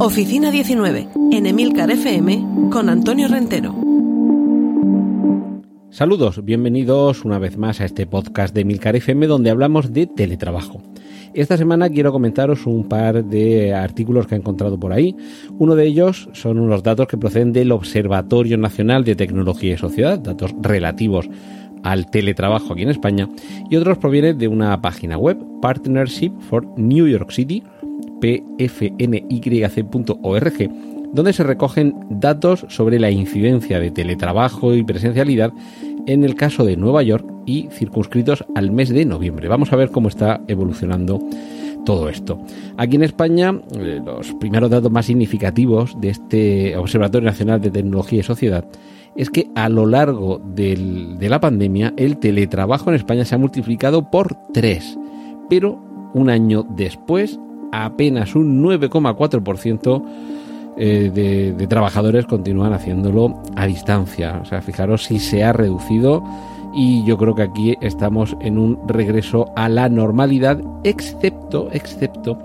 [0.00, 3.74] Oficina 19, en Emilcar FM, con Antonio Rentero.
[5.90, 10.82] Saludos, bienvenidos una vez más a este podcast de Emilcar FM donde hablamos de teletrabajo.
[11.32, 15.14] Esta semana quiero comentaros un par de artículos que he encontrado por ahí.
[15.58, 20.18] Uno de ellos son unos datos que proceden del Observatorio Nacional de Tecnología y Sociedad,
[20.18, 21.30] datos relativos
[21.84, 23.28] al teletrabajo aquí en España,
[23.70, 27.62] y otros provienen de una página web, Partnership for New York City,
[28.24, 29.90] pfnyc.org,
[31.12, 35.52] donde se recogen datos sobre la incidencia de teletrabajo y presencialidad
[36.06, 39.48] en el caso de Nueva York y circunscritos al mes de noviembre.
[39.48, 41.20] Vamos a ver cómo está evolucionando
[41.84, 42.40] todo esto.
[42.78, 48.20] Aquí en España, eh, los primeros datos más significativos de este Observatorio Nacional de Tecnología
[48.20, 48.64] y Sociedad
[49.16, 54.10] es que a lo largo de la pandemia el teletrabajo en España se ha multiplicado
[54.10, 54.98] por tres,
[55.50, 55.78] pero
[56.14, 57.38] un año después
[57.82, 60.04] apenas un 9,4%
[60.76, 64.40] eh, de, de trabajadores continúan haciéndolo a distancia.
[64.42, 66.22] O sea, fijaros si se ha reducido
[66.74, 72.38] y yo creo que aquí estamos en un regreso a la normalidad, excepto, excepto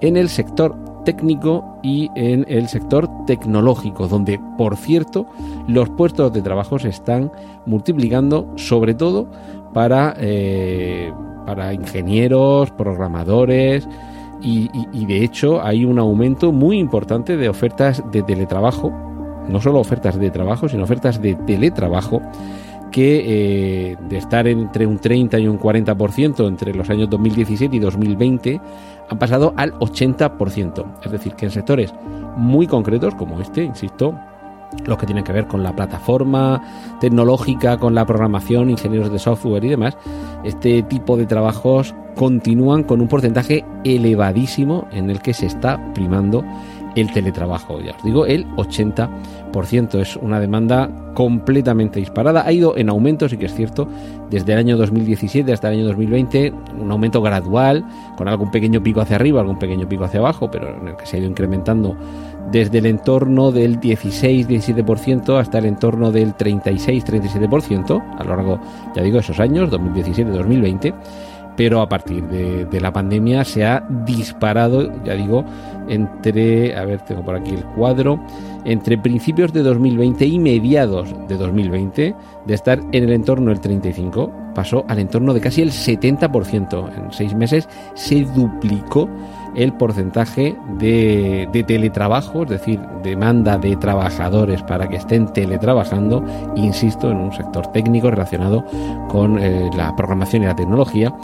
[0.00, 5.26] en el sector técnico y en el sector tecnológico, donde, por cierto,
[5.66, 7.30] los puestos de trabajo se están
[7.66, 9.26] multiplicando, sobre todo
[9.72, 11.12] para, eh,
[11.46, 13.88] para ingenieros, programadores,
[14.44, 18.92] y, de hecho hay un aumento muy importante de ofertas de teletrabajo,
[19.48, 22.20] no solo ofertas de trabajo, sino ofertas de teletrabajo
[22.92, 27.78] que eh, de estar entre un 30 y un 40% entre los años 2017 y
[27.80, 28.60] 2020
[29.08, 30.84] han pasado al 80%.
[31.04, 31.92] Es decir, que en sectores
[32.36, 34.14] muy concretos como este, insisto,
[34.86, 36.62] los que tienen que ver con la plataforma
[37.00, 39.96] tecnológica, con la programación, ingenieros de software y demás,
[40.44, 46.44] este tipo de trabajos continúan con un porcentaje elevadísimo en el que se está primando
[46.94, 47.80] el teletrabajo.
[47.80, 52.44] Ya os digo, el 80% es una demanda completamente disparada.
[52.46, 53.88] Ha ido en aumento, sí que es cierto,
[54.30, 57.84] desde el año 2017 hasta el año 2020, un aumento gradual,
[58.16, 61.06] con algún pequeño pico hacia arriba, algún pequeño pico hacia abajo, pero en el que
[61.06, 61.96] se ha ido incrementando
[62.50, 68.60] desde el entorno del 16-17% hasta el entorno del 36-37% a lo largo,
[68.94, 70.94] ya digo, esos años, 2017-2020
[71.56, 75.44] pero a partir de, la pandemia se ha disparado, ya digo,
[75.88, 78.20] entre, a ver, tengo por aquí el cuadro,
[78.64, 82.14] entre principios de 2020 y mediados de 2020,
[82.46, 86.96] de estar en el entorno del 35, pasó al entorno de casi el 70%.
[86.96, 89.08] En seis meses se duplicó
[89.54, 96.24] el porcentaje de, teletrabajo, es decir, demanda de trabajadores para que estén teletrabajando,
[96.56, 98.64] insisto, en un sector técnico relacionado
[99.08, 101.14] con eh, la programación y la tecnología.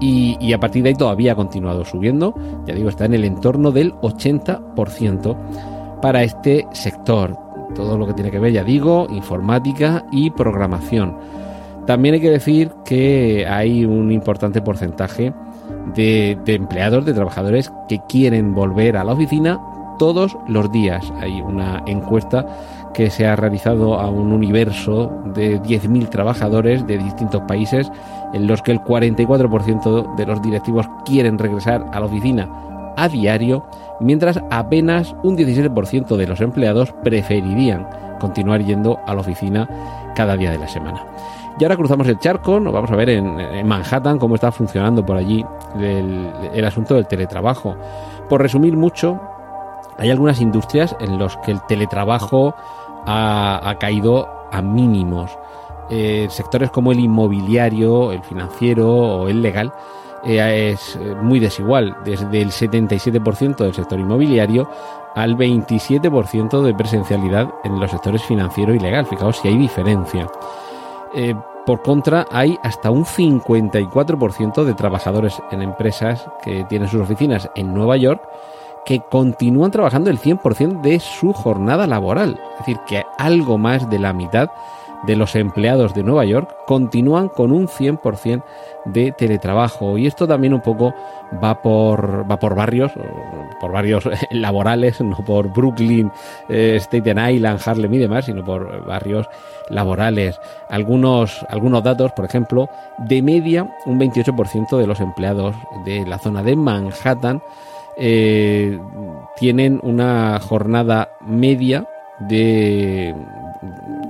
[0.00, 2.34] Y, a partir de ahí todavía ha continuado subiendo,
[2.66, 7.38] ya digo, está en el entorno del 80% para este sector.
[7.74, 11.16] Todo lo que tiene que ver, ya digo, informática y programación.
[11.86, 15.32] También hay que decir que hay un importante porcentaje
[15.94, 19.60] de, empleados, de trabajadores que quieren volver a la oficina
[19.98, 21.12] todos los días.
[21.20, 22.46] Hay una encuesta
[22.94, 27.90] que se ha realizado a un universo de 10.000 trabajadores de distintos países
[28.32, 32.48] en los que el 44% de los directivos quieren regresar a la oficina
[32.96, 33.66] a diario,
[34.00, 37.86] mientras apenas un 17% de los empleados preferirían
[38.20, 39.68] continuar yendo a la oficina
[40.14, 41.04] cada día de la semana.
[41.58, 45.16] Y ahora cruzamos el charco, nos vamos a ver en, Manhattan cómo está funcionando por
[45.16, 45.44] allí
[45.78, 47.76] el, asunto del teletrabajo.
[48.28, 49.20] Por resumir mucho,
[49.98, 52.54] hay algunas industrias en las que el teletrabajo
[53.06, 55.38] ha, caído a mínimos.
[55.90, 59.72] Eh, sectores como el inmobiliario, el financiero o el legal
[60.26, 64.68] eh, es eh, muy desigual, desde el 77% del sector inmobiliario
[65.14, 69.06] al 27% de presencialidad en los sectores financiero y legal.
[69.06, 70.26] Fijaos si hay diferencia.
[71.14, 71.34] Eh,
[71.66, 77.72] por contra, hay hasta un 54% de trabajadores en empresas que tienen sus oficinas en
[77.72, 78.22] Nueva York
[78.84, 82.38] que continúan trabajando el 100% de su jornada laboral.
[82.52, 84.50] Es decir, que algo más de la mitad
[85.06, 88.42] de los empleados de Nueva York continúan con un 100%
[88.86, 89.98] de teletrabajo.
[89.98, 90.94] Y esto también un poco
[91.42, 92.92] va por, va por barrios,
[93.60, 96.10] por barrios laborales, no por Brooklyn,
[96.48, 99.28] eh, Staten Island, Harlem y demás, sino por barrios
[99.68, 100.40] laborales.
[100.68, 102.68] Algunos, algunos datos, por ejemplo,
[102.98, 105.54] de media, un 28% de los empleados
[105.84, 107.42] de la zona de Manhattan
[107.96, 108.78] eh,
[109.36, 113.14] tienen una jornada media de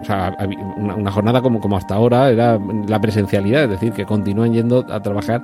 [0.04, 0.36] o sea,
[0.76, 5.00] una, jornada como, como hasta ahora era la presencialidad, es decir, que continúan yendo a
[5.00, 5.42] trabajar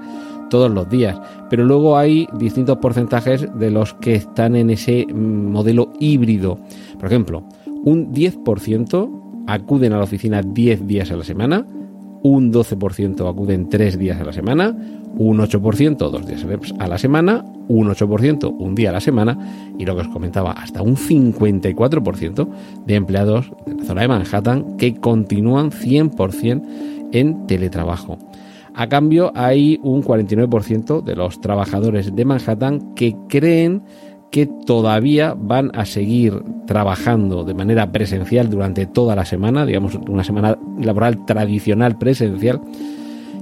[0.51, 1.19] todos los días.
[1.49, 6.59] Pero luego hay distintos porcentajes de los que están en ese mm, modelo híbrido.
[6.99, 7.43] Por ejemplo,
[7.85, 11.67] un 10% acuden a la oficina 10 días a la semana,
[12.23, 14.77] un 12% acuden 3 días a la semana,
[15.17, 16.47] un 8% dos días
[16.79, 19.39] a la semana, un 8% un día a la semana
[19.79, 22.49] y lo que os comentaba, hasta un 54%
[22.87, 28.19] de empleados de la zona de Manhattan que continúan 100% en teletrabajo.
[28.75, 33.83] A cambio, hay un 49% de los trabajadores de Manhattan que creen
[34.31, 40.23] que todavía van a seguir trabajando de manera presencial durante toda la semana, digamos una
[40.23, 42.61] semana laboral tradicional presencial,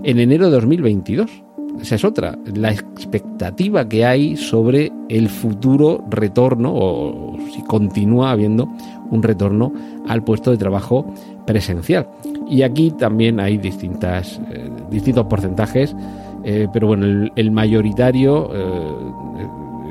[0.03, 1.45] en enero de 2022.
[1.81, 8.69] Esa es otra, la expectativa que hay sobre el futuro retorno o si continúa habiendo
[9.11, 9.73] un retorno
[10.07, 11.07] al puesto de trabajo
[11.47, 12.09] presencial.
[12.49, 15.95] Y aquí también hay distintas, eh, distintos porcentajes,
[16.45, 18.93] eh, pero bueno, el, mayoritario, eh,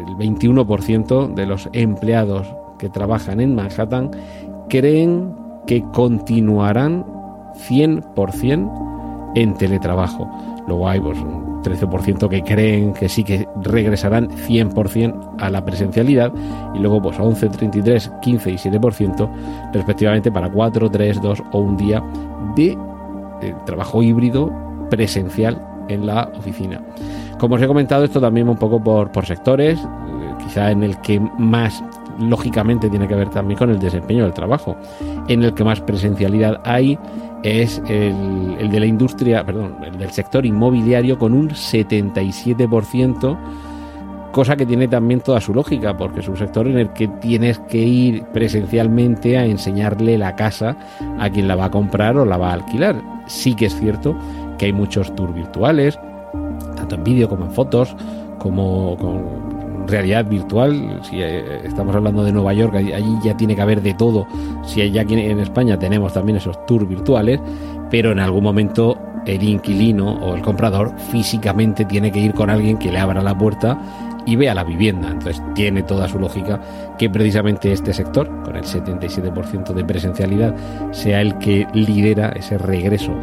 [0.07, 2.47] el 21% de los empleados
[2.79, 4.11] que trabajan en Manhattan
[4.69, 5.33] creen
[5.65, 7.05] que continuarán
[7.69, 10.29] 100% en teletrabajo.
[10.67, 16.31] Luego hay pues, un 13% que creen que sí que regresarán 100% a la presencialidad
[16.73, 19.29] y luego pues 11, 33, 15 y 7%
[19.73, 22.03] respectivamente para 4, 3, 2 o un día
[22.55, 22.77] de,
[23.65, 24.51] trabajo híbrido
[24.89, 26.81] presencial en la oficina.
[27.39, 30.99] Como os he comentado, esto también un poco por, por sectores, eh, quizá en el
[31.01, 31.83] que más
[32.19, 34.75] lógicamente tiene que ver también con el desempeño del trabajo,
[35.27, 36.97] en el que más presencialidad hay
[37.43, 43.37] es el, de la industria, perdón, el del sector inmobiliario con un 77%,
[44.31, 47.59] cosa que tiene también toda su lógica, porque es un sector en el que tienes
[47.59, 50.75] que ir presencialmente a enseñarle la casa
[51.19, 53.01] a quien la va a comprar o la va a alquilar.
[53.27, 54.15] Sí que es cierto
[54.57, 55.99] que hay muchos tours virtuales,
[56.75, 57.95] tanto en vídeo como en fotos,
[58.39, 59.46] como con
[59.87, 63.93] realidad virtual, si eh, estamos hablando de Nueva York, allí ya tiene que haber de
[63.93, 64.27] todo.
[64.65, 67.39] Si ya aquí en España tenemos también esos tours virtuales,
[67.89, 72.77] pero en algún momento el inquilino o el comprador físicamente tiene que ir con alguien
[72.77, 73.79] que le abra la puerta
[74.25, 75.09] y vea la vivienda.
[75.09, 76.61] Entonces tiene toda su lógica
[76.97, 80.55] que precisamente este sector, con el 77% de presencialidad,
[80.91, 83.13] sea el que lidera ese regreso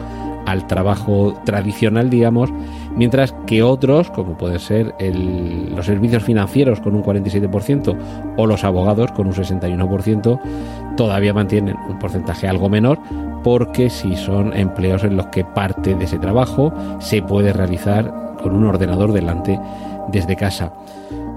[0.46, 2.50] al trabajo tradicional, digamos,
[2.96, 7.96] mientras que otros, como pueden ser los servicios financieros con un 47%
[8.37, 10.41] o los abogados con un 61%,
[10.96, 12.99] todavía mantienen un porcentaje algo menor
[13.43, 18.55] porque si son empleos en los que parte de ese trabajo se puede realizar con
[18.55, 19.58] un ordenador delante
[20.08, 20.73] desde casa.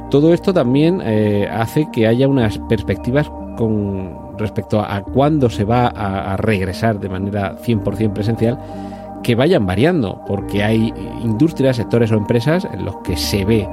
[0.09, 5.87] Todo esto también eh, hace que haya unas perspectivas con respecto a, cuándo se va
[5.87, 8.57] a, a regresar de manera 100% presencial
[9.27, 13.67] que vayan variando, porque hay industrias, sectores o empresas en los que se ve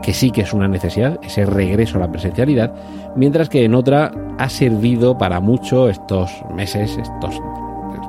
[0.00, 2.72] que sí que es una necesidad, ese regreso a la presencialidad,
[3.16, 7.34] mientras que en otra ha servido para mucho estos meses, estos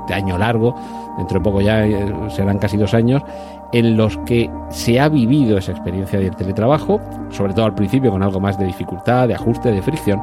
[0.01, 0.75] este año largo,
[1.17, 3.23] dentro de poco ya eh, serán casi dos años,
[3.71, 7.01] en los que se ha vivido esa experiencia del teletrabajo,
[7.31, 10.21] sobre todo al principio con algo más de dificultad, de ajuste, de fricción,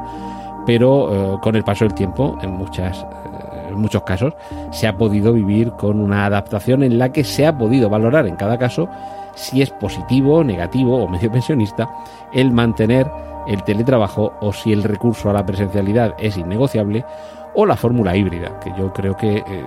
[0.65, 3.05] pero eh, con el paso del tiempo, en muchas
[3.71, 4.33] en muchos casos,
[4.71, 8.35] se ha podido vivir con una adaptación en la que se ha podido valorar en
[8.35, 8.89] cada caso
[9.35, 11.89] si es positivo, negativo o medio pensionista
[12.33, 13.09] el mantener
[13.47, 17.05] el teletrabajo o si el recurso a la presencialidad es innegociable
[17.55, 19.65] o la fórmula híbrida, que yo creo que eh,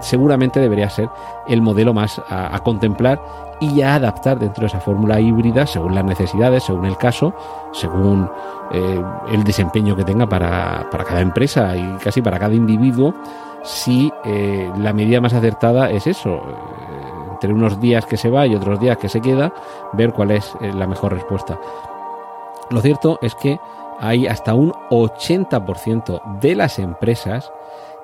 [0.00, 1.08] seguramente debería ser
[1.46, 3.20] el modelo más a, contemplar
[3.60, 7.34] y a adaptar dentro de esa fórmula híbrida según las necesidades, según el caso,
[7.72, 8.30] según
[8.72, 13.14] eh, el desempeño que tenga para, cada empresa y casi para cada individuo,
[13.62, 18.46] si eh, la medida más acertada es eso, eh, entre unos días que se va
[18.46, 19.52] y otros días que se queda,
[19.92, 21.58] ver cuál es la mejor respuesta.
[22.70, 23.60] Lo cierto es que
[24.00, 27.52] hay hasta un 80% de las empresas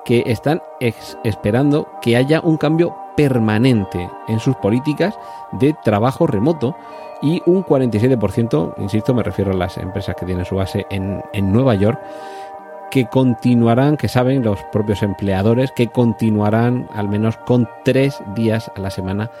[0.05, 5.17] que están esperando que haya un cambio permanente en sus políticas
[5.51, 6.75] de trabajo remoto
[7.21, 11.75] y un 47%, insisto, me refiero a las empresas que tienen su base en, Nueva
[11.75, 11.99] York,
[12.91, 18.79] que continuarán, que saben los propios empleadores, que continuarán al menos con tres días a
[18.81, 19.31] la semana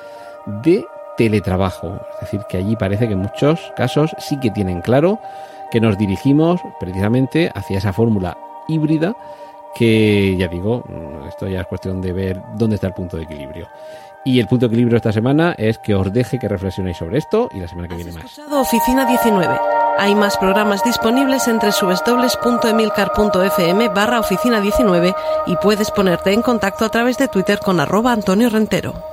[0.63, 0.85] de
[1.17, 1.99] teletrabajo.
[2.13, 5.19] Es decir, que allí parece que en muchos casos sí que tienen claro
[5.69, 9.15] que nos dirigimos precisamente hacia esa fórmula híbrida
[9.75, 10.83] que ya digo,
[11.27, 13.67] esto ya es cuestión de ver dónde está el punto de equilibrio.
[14.25, 17.49] Y el punto de equilibrio esta semana es que os deje que reflexionéis sobre esto
[17.53, 18.39] y la semana que viene más.
[18.51, 19.59] Oficina 19.
[19.97, 25.13] Hay más programas disponibles entre www.emilcar.fm barra oficina 19
[25.47, 29.12] y puedes ponerte en contacto a través de Twitter con arroba Antonio Rentero.